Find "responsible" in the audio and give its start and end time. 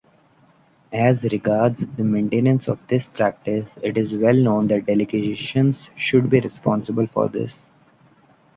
6.39-7.05